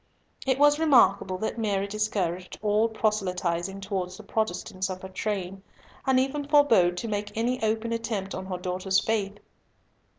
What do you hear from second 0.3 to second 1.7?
It was remarkable that